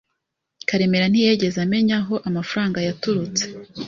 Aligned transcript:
Karemera 0.67 1.05
ntiyigeze 1.09 1.57
amenya 1.65 1.95
aho 2.01 2.15
amafaranga 2.29 2.77
yaturutse. 2.87 3.43